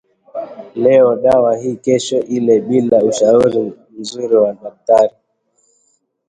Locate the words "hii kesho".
1.57-2.19